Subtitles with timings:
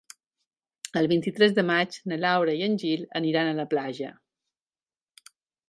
[1.01, 4.13] El vint-i-tres de maig na Laura i en Gil aniran a la platja.